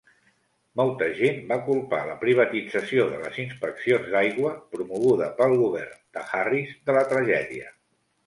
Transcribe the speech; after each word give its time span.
Molta 0.79 1.07
gent 1.17 1.35
va 1.49 1.57
culpar 1.67 1.99
la 2.07 2.13
privatització 2.21 3.03
de 3.11 3.19
les 3.25 3.37
inspeccions 3.43 4.09
d'aigua 4.15 4.55
promoguda 4.75 5.27
pel 5.41 5.55
govern 5.61 5.95
de 6.19 6.25
Harris 6.31 6.73
de 6.89 6.97
la 6.97 7.05
tragèdia. 7.13 7.71